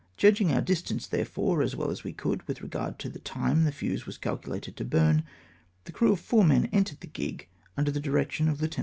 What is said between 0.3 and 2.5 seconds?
our distance, therefore, as well as we could,